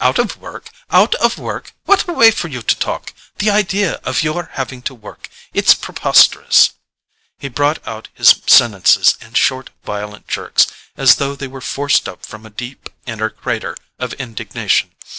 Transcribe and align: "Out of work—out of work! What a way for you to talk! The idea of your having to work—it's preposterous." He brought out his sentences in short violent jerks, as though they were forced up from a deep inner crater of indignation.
"Out 0.00 0.18
of 0.18 0.38
work—out 0.38 1.14
of 1.16 1.36
work! 1.36 1.74
What 1.84 2.08
a 2.08 2.12
way 2.14 2.30
for 2.30 2.48
you 2.48 2.62
to 2.62 2.74
talk! 2.76 3.12
The 3.36 3.50
idea 3.50 3.96
of 4.04 4.22
your 4.22 4.48
having 4.54 4.80
to 4.80 4.94
work—it's 4.94 5.74
preposterous." 5.74 6.70
He 7.36 7.50
brought 7.50 7.86
out 7.86 8.08
his 8.14 8.36
sentences 8.46 9.18
in 9.20 9.34
short 9.34 9.68
violent 9.84 10.28
jerks, 10.28 10.66
as 10.96 11.16
though 11.16 11.34
they 11.36 11.46
were 11.46 11.60
forced 11.60 12.08
up 12.08 12.24
from 12.24 12.46
a 12.46 12.50
deep 12.56 12.88
inner 13.06 13.28
crater 13.28 13.76
of 13.98 14.14
indignation. 14.14 14.94